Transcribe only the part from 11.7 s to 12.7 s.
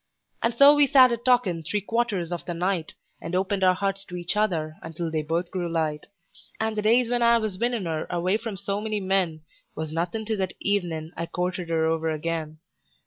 over again.